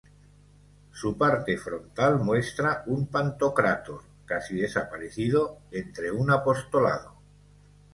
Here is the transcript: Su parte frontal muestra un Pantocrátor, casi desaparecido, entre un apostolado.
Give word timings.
Su 0.91 1.15
parte 1.15 1.59
frontal 1.59 2.17
muestra 2.17 2.81
un 2.87 3.05
Pantocrátor, 3.05 4.01
casi 4.25 4.55
desaparecido, 4.55 5.59
entre 5.69 6.09
un 6.09 6.31
apostolado. 6.31 7.13